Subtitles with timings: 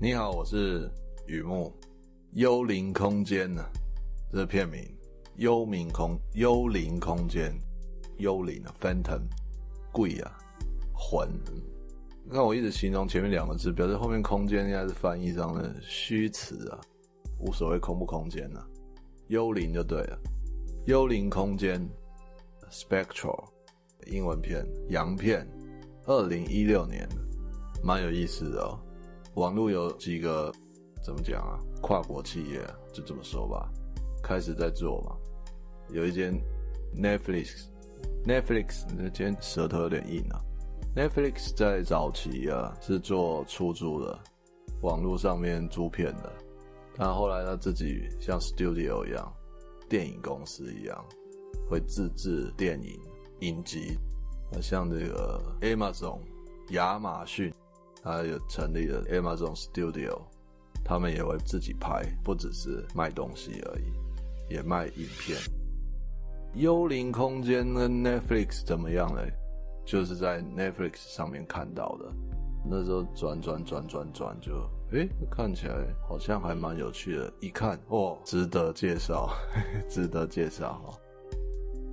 [0.00, 0.88] 你好，我是
[1.26, 1.74] 雨木。
[2.30, 3.64] 幽灵空间呢？
[4.30, 4.80] 这是片名。
[5.34, 7.52] 幽冥空，幽灵空间，
[8.18, 9.22] 幽灵啊，phantom，
[9.90, 10.38] 鬼啊，
[10.94, 11.28] 魂。
[12.24, 16.80] 你看我一直形容前面两个字，表示后面空间应该是翻译上的虚词啊，
[17.40, 18.68] 无所谓空不空间呢、啊，
[19.26, 20.16] 幽灵就对了。
[20.86, 21.84] 幽灵空间
[22.70, 23.48] ，spectral，
[24.06, 25.44] 英文片，洋片，
[26.04, 27.08] 二零一六年，
[27.82, 28.78] 蛮有意思的哦。
[29.38, 30.52] 网络有几个
[31.00, 31.60] 怎么讲啊？
[31.80, 32.60] 跨国企业
[32.92, 33.70] 就这么说吧，
[34.20, 35.16] 开始在做嘛。
[35.90, 36.36] 有一间
[36.96, 40.42] Netflix，Netflix 那间舌头有点硬啊。
[40.96, 44.18] Netflix 在早期啊是做出租的，
[44.82, 46.32] 网络上面租片的。
[46.96, 49.32] 但后来他自己像 Studio 一样，
[49.88, 51.04] 电影公司一样，
[51.70, 53.00] 会自制电影
[53.42, 53.96] 影集。
[54.52, 56.18] 啊像这个 Amazon
[56.70, 57.54] 亚马逊。
[58.08, 60.18] 他有成立了 Amazon Studio，
[60.82, 65.38] 他们也会自己拍，不只是卖东西而已，也卖影片。
[66.54, 69.30] 幽灵空间跟 Netflix 怎么样嘞？
[69.84, 72.10] 就是在 Netflix 上面看到的。
[72.64, 74.54] 那时候转转转转转，就
[74.92, 75.74] 诶，看起来
[76.08, 77.30] 好像还蛮有趣的。
[77.40, 79.28] 一看哦，值得介绍，
[79.86, 80.98] 值得介绍哈。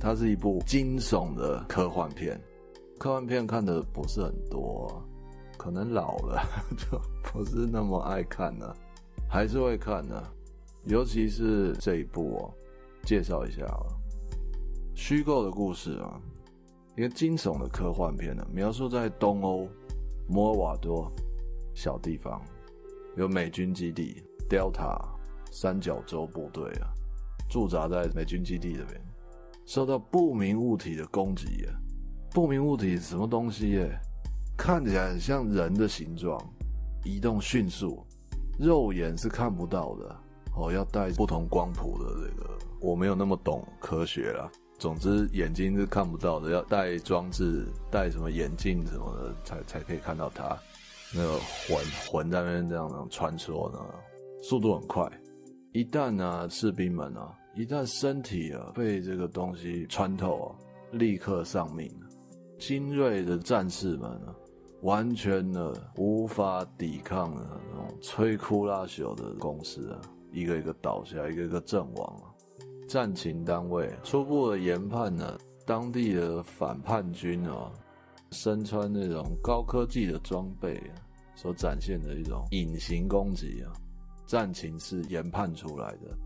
[0.00, 2.40] 它是一部惊悚的科幻片，
[2.98, 5.04] 科幻片看的不是很多啊。
[5.58, 6.40] 可能老了
[6.78, 8.74] 就不是那么爱看了，
[9.28, 10.22] 还是会看的，
[10.84, 12.54] 尤其是这一部哦，
[13.04, 13.84] 介绍一下啊，
[14.94, 16.18] 虚构的故事啊，
[16.96, 19.68] 一个惊悚的科幻片呢，描述在东欧
[20.28, 21.12] 摩尔瓦多
[21.74, 22.40] 小地方，
[23.16, 24.96] 有美军基地 Delta
[25.50, 26.88] 三角洲部队啊，
[27.50, 29.00] 驻扎在美军基地这边，
[29.66, 31.74] 受到不明物体的攻击啊，
[32.30, 34.00] 不明物体什么东西耶？
[34.58, 36.36] 看起来很像人的形状，
[37.04, 38.04] 移动迅速，
[38.58, 40.16] 肉眼是看不到的
[40.56, 40.72] 哦。
[40.72, 44.50] 要带不同光谱的这个，我没有那么懂科学啦。
[44.76, 50.58] 总之，眼睛是看不到的，要带装置，带什么眼镜什么的，才才可以看到它。
[51.14, 51.78] 那个魂
[52.10, 53.78] 魂在那边这样穿梭呢，
[54.42, 55.08] 速度很快。
[55.72, 60.48] 一旦呢、啊，士兵们啊，一旦身体啊被这个东西穿透啊，
[60.92, 61.88] 立刻丧命。
[62.58, 64.34] 精锐的战士们啊。
[64.82, 70.00] 完全的无法抵抗的那种摧枯拉朽的公司啊，
[70.32, 72.30] 一个一个倒下，一个一个阵亡啊。
[72.86, 75.36] 战情单位初步的研判呢，
[75.66, 77.70] 当地的反叛军啊，
[78.30, 80.80] 身穿那种高科技的装备
[81.34, 83.72] 所展现的一种隐形攻击啊，
[84.26, 86.16] 战情是研判出来的。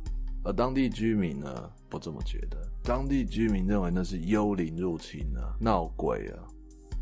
[0.45, 6.45] 而当地居民呢，不这么觉得，当地居民认为那是幽灵入侵啊，闹鬼啊。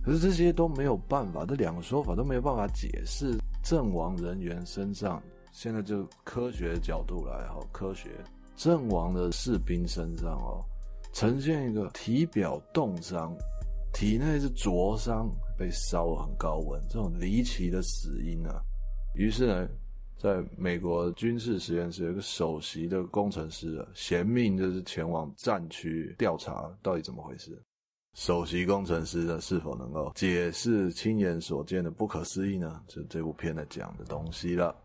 [0.02, 5.22] 可是这些都没有办法，这两个说法都没有办法解释阵亡人员身上。
[5.52, 8.10] 现在就科学角度来哈，科学
[8.56, 10.64] 阵亡的士兵身上哦，
[11.12, 13.36] 呈现一个体表冻伤，
[13.92, 15.28] 体内是灼伤，
[15.58, 18.62] 被烧很高温，这种离奇的死因啊。
[19.14, 19.68] 于是呢，
[20.16, 27.60] 在美国军事实验室有一个首席的工程师啊，衔命就是前往战区调查到底怎么回事。
[28.14, 32.82] 首席工程师呢，是否能够解释亲眼所见的不可思议呢？
[32.88, 34.76] 就是这部片的讲的东西了。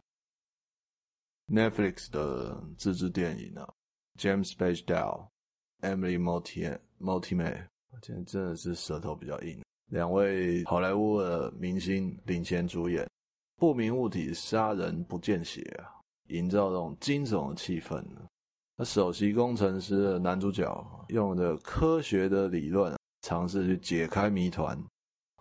[1.48, 3.68] Netflix 的自制电影呢
[4.20, 7.66] ，James Badge Dale，Emily Mortimer，
[8.02, 9.62] 今天真的是舌头比较硬。
[9.92, 13.08] 两位好莱坞的明星领衔主演，
[13.58, 15.90] 不明物体杀人不见血啊，
[16.28, 18.04] 营造这种惊悚的气氛。
[18.78, 22.96] 那首席工程师的男主角用的科学的理论。
[23.26, 24.78] 尝试去解开谜团，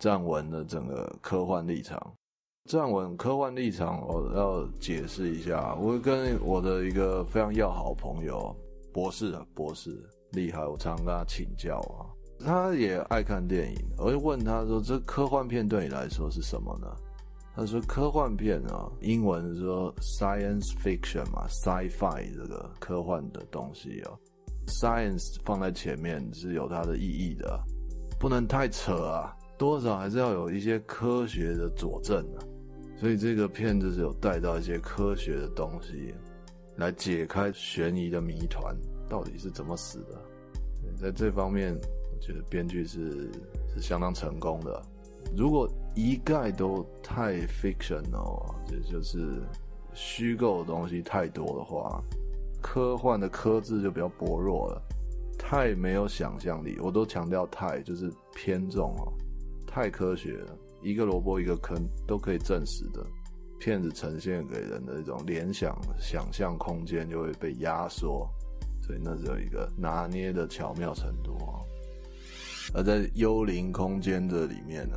[0.01, 2.01] 站稳了整个科幻立场。
[2.65, 5.75] 站稳科幻立场，我要解释一下。
[5.75, 8.57] 我跟我的一个非常要好的朋友，
[8.91, 10.03] 博士啊，博士
[10.33, 12.09] 厉害，我常常跟他请教啊。
[12.43, 16.87] 他也爱看电影，我就问他说：“这科幻片对你来说是什么呢？”
[17.55, 24.13] 他说：“科幻片啊，英文说 science fiction 嘛，sci-fi 这个科幻的东西啊
[24.69, 27.63] ，science 放在前面是有它的意义的。”
[28.25, 32.41] 不能太扯啊，多少还是要有一些科学的佐证啊。
[32.97, 36.15] 所以这个片子是有带到一些科学的东西，
[36.77, 38.75] 来解开悬疑的谜团，
[39.11, 40.19] 到底是怎么死的。
[40.97, 43.31] 在这方面，我觉得编剧是
[43.75, 44.83] 是相当成功的。
[45.37, 49.43] 如果一概都太 fictional 也，就是
[49.93, 52.03] 虚构的东西太多的话，
[52.63, 54.83] 科幻的科字就比较薄弱了。
[55.39, 59.13] 太没有想象力，我都强调太就是偏重哦，
[59.67, 61.77] 太科学了，一个萝卜一个坑
[62.07, 63.05] 都可以证实的，
[63.59, 68.29] 片子呈现给人的一种联想、想象空间就会被压缩，
[68.83, 71.61] 所以那只有一个拿捏的巧妙程度啊。
[72.75, 74.97] 而在《幽灵空间》这里面呢，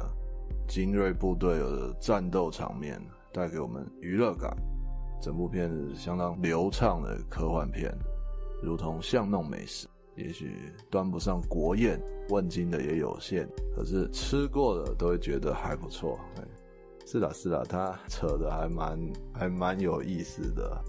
[0.67, 3.01] 精锐部队的战斗场面
[3.33, 4.55] 带给我们娱乐感，
[5.21, 7.93] 整部片子相当流畅的科幻片，
[8.63, 9.87] 如同巷弄美食，
[10.17, 10.57] 也许
[10.89, 16.19] 端不上国宴，问津的也有限，可是吃过的都会觉得还不错。
[17.05, 18.99] 是啦是啦，他扯的还蛮
[19.33, 20.83] 还蛮有意思的，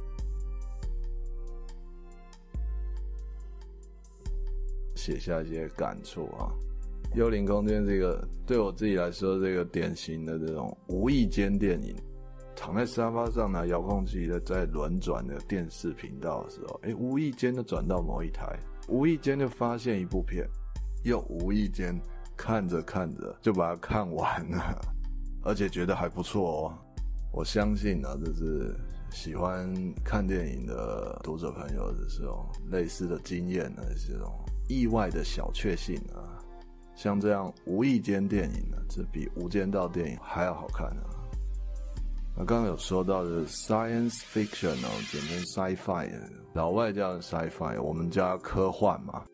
[4.97, 6.51] 写下一些感触啊。
[7.17, 11.95] 《幽灵空间》这个对我自己来说，这个典型的这种无意间电影，
[12.57, 20.49] 躺在沙发上拿遥控器在在轮转的电视频道的时候，哎，无意间的转到某一台，无意间就发现一部片，
[21.05, 21.99] 又无意间
[22.37, 24.81] 看着看着就把它看完了，
[25.44, 26.79] 而且觉得还不错哦。
[27.31, 28.75] 我相信呢，就是
[29.11, 34.32] 喜欢看电影的读者朋友的这种类似的经验呢，这种
[34.69, 36.40] 意外的小确幸啊。
[36.96, 41.02] 像这样无意间电影呢，这比无间道电影还要好看呢。
[42.46, 46.08] 刚刚有说到的 science fiction 哦，简称 sci-fi，
[46.52, 49.25] 老外叫 sci-fi，我们叫科幻嘛，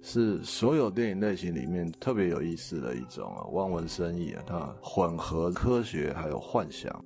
[0.00, 7.04] 是所有电影类型里面特别有意思的一种啊，望文生义啊，它混合科学还有幻想，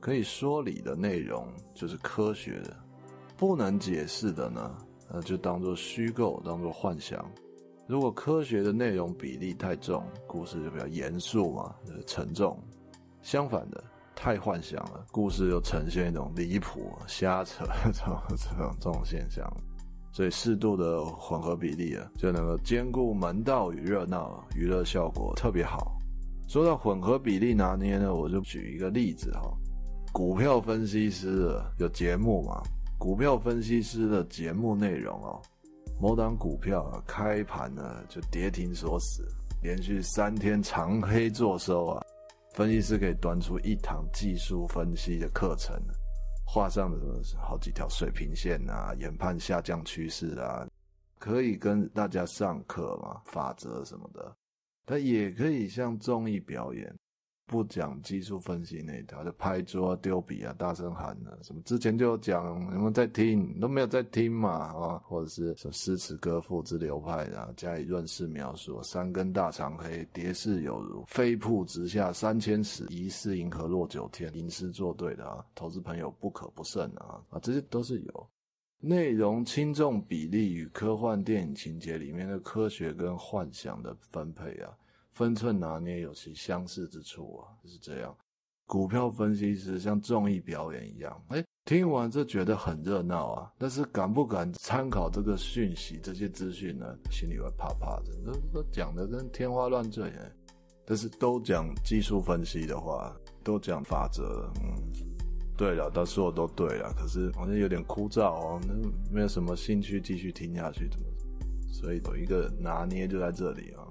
[0.00, 2.76] 可以说理的内容就是科学的，
[3.36, 4.76] 不能解释的呢，
[5.08, 7.24] 那就当做虚构，当做幻想。
[7.86, 12.60] 如果科学的内容比例太重，故事就比较严肃嘛，就沉重。
[13.22, 13.82] 相反的，
[14.16, 19.46] 太幻想了，故事又呈现一种离谱、瞎扯这种这种这种现象。
[20.10, 25.92] 所以适度的混合比例啊，就能够兼顾门道与热闹，娱乐效果特别好。
[26.48, 29.42] 说到混合比例拿捏呢，我就举一个例子哈，
[30.14, 32.62] 股票分析师有节目嘛，
[32.98, 35.38] 股票分析师的节目内容哦。
[36.00, 39.22] 某档股票啊，开盘呢就跌停锁死，
[39.62, 42.02] 连续三天长黑做收啊。
[42.56, 45.78] 分析师可以端出一堂技术分析的课程，
[46.42, 50.66] 画上什么好几条水平线啊，研判下降趋势啊，
[51.18, 54.34] 可以跟大家上课嘛，法则什么的。
[54.86, 56.90] 他也可以像综艺表演。
[57.46, 78.28] 不讲技术分析那一条，就拍桌丢笔啊，大声喊啊，什么之前就有讲，你们在听，都没有在听嘛，啊，或者是什么诗词歌赋之流派的，加以润饰描述，三根大长黑，跌势有如飞瀑直下三千尺，疑是银河落九天，吟诗作对的啊，投资朋友不可不慎啊，啊，这些都是有
[78.80, 84.70] 内容轻重比例与科幻电影情节里面的科学跟幻想的分配啊。
[85.16, 88.14] 分寸拿捏有其相似之处啊，就是这样。
[88.66, 96.86] 股票分析师像综艺表演一样，哎，听完这觉得很热闹啊，但是敢不敢参考这个讯息、这些资讯呢？
[97.10, 98.12] 心里会怕怕的。
[98.26, 100.32] 都都讲的跟天花乱坠哎，
[100.84, 104.74] 但是都讲技术分析的话，都讲法则，嗯，
[105.56, 108.74] 对了，他说的都对了，可是好像有点枯燥哦，那
[109.10, 111.06] 没有什么兴趣继续听下去，怎么？
[111.72, 113.85] 所以有一个拿捏就在这里啊。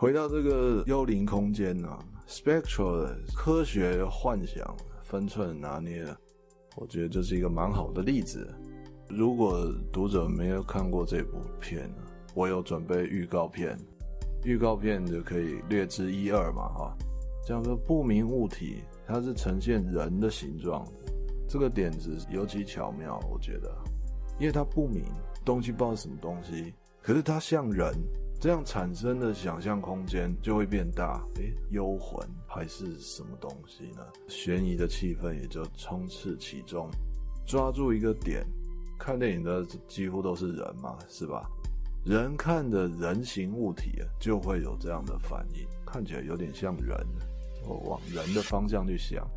[0.00, 1.98] 回到这个幽灵空间呢、啊
[2.28, 4.72] ，Spectral 科学幻想
[5.02, 6.06] 分寸拿捏，
[6.76, 8.48] 我觉得这是一个蛮好的例子。
[9.08, 11.92] 如果读者没有看过这部片，
[12.32, 13.76] 我有准备预告片，
[14.44, 16.96] 预告片就可以略知一二嘛哈。
[17.44, 20.86] 这样说不明物体，它是呈现人的形状，
[21.48, 23.76] 这个点子尤其巧妙，我觉得，
[24.38, 25.02] 因为它不明
[25.44, 26.72] 东西不知道什么东西，
[27.02, 27.92] 可是它像人。
[28.40, 31.20] 这样产生的想象空间就会变大。
[31.36, 34.06] 诶，幽魂还是什么东西呢？
[34.28, 36.88] 悬疑的气氛也就充斥其中。
[37.44, 38.46] 抓住一个点，
[38.96, 41.50] 看电影的几乎都是人嘛，是吧？
[42.04, 46.96] 人看的人形物体就会有这样的反应，看起来有点像人，
[47.66, 49.28] 我往人的方向去想。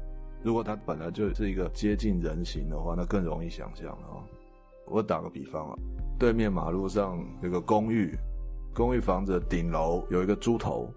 [0.44, 4.22] 如果它本来就是一个接近人形的话，那更容易想象了哦。
[4.86, 5.76] 我打个比方啊，
[6.20, 8.16] 对面马路上有个公寓。
[8.74, 10.90] 公寓房子顶楼有一个猪头，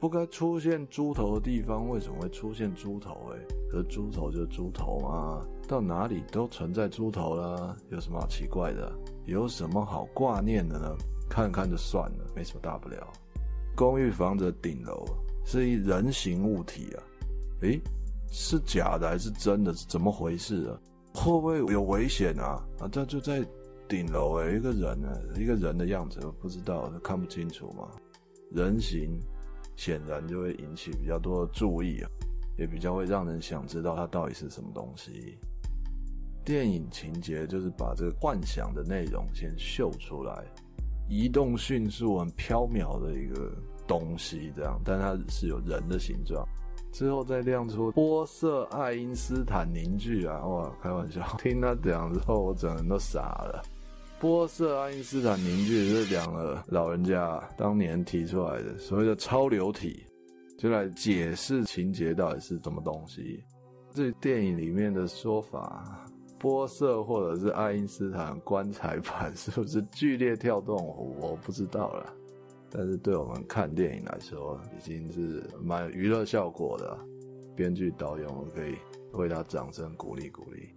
[0.00, 3.30] 不该出现猪头的地方为什么会出现猪头？
[3.32, 3.38] 哎，
[3.70, 8.92] 可猪头就是猪头嘛，到哪里都存在猪头啦，有什么好奇怪的？
[9.24, 10.96] 有什么好挂念的呢？
[11.30, 13.06] 看看就算了，没什么大不了。
[13.76, 15.04] 公寓房子顶楼
[15.44, 16.98] 是一人形物体啊，
[17.60, 17.80] 诶，
[18.32, 19.72] 是假的还是真的？
[19.74, 20.74] 是怎么回事啊？
[21.14, 22.60] 会不会有危险啊？
[22.80, 23.46] 啊，这就在。
[23.92, 27.90] 顶楼诶，一个人呢，一个人的样子，我不知道，看不清楚嘛。
[28.50, 29.20] 人形
[29.76, 32.08] 显然就会引起比较多的注意啊。
[32.56, 35.36] 也比较会让人想知道它到底是什么东西。
[36.42, 40.42] 电影情节就是把这个幻想的内容先秀出来，
[41.06, 43.52] 移动迅速、很飘渺的一个
[43.86, 46.42] 东西，这样，但它是有人的形状。
[46.92, 50.42] 之后再亮出波色爱因斯坦凝聚啊！
[50.46, 53.62] 哇，开玩笑，听他讲之后，我整个人都傻了。
[54.22, 60.06] 波色爱因斯坦凝聚是两个老人家当年提出来的所谓的超流体，
[60.56, 63.42] 就来解释情节到底是什么东西。
[63.92, 66.06] 这电影里面的说法，
[66.38, 70.76] 波色或者是爱因斯坦棺材板是不是剧烈跳动？
[71.18, 72.14] 我不知道了。
[72.70, 76.96] 但是对我们看电影来说，已经是蛮有娱乐效果的。
[77.56, 78.76] 编剧导演，我们可以
[79.14, 80.68] 为他掌声鼓励鼓励。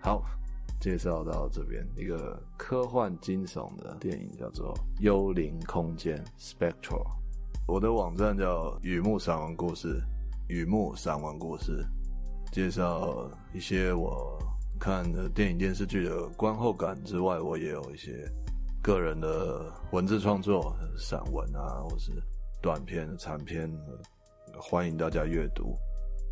[0.00, 0.22] 好，
[0.80, 7.06] 介绍到这边一个科幻惊悚的电影，叫做《幽灵空间》（Spectral）。
[7.66, 10.02] 我的网站叫雨木散文故事，
[10.48, 11.84] 雨木散文故事，
[12.52, 14.38] 介绍一些我。
[14.80, 18.30] 看的电影电视剧的观后感之外，我也有一些
[18.80, 22.12] 个人的文字创作，散文啊，或是
[22.62, 23.68] 短篇、长篇，
[24.56, 25.76] 欢迎大家阅读。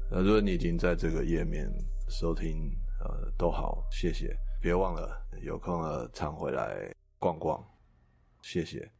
[0.08, 1.68] 那，如果你已经在这个页面
[2.08, 2.70] 收听，
[3.08, 4.36] 呃，都好，谢谢。
[4.60, 7.62] 别忘了有空了常回来逛逛，
[8.42, 8.90] 谢谢。